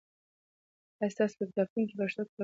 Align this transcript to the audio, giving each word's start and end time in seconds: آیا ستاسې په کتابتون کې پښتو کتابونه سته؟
آیا 0.99 1.13
ستاسې 1.15 1.35
په 1.39 1.45
کتابتون 1.49 1.83
کې 1.87 1.95
پښتو 1.99 2.21
کتابونه 2.21 2.29
سته؟ 2.29 2.39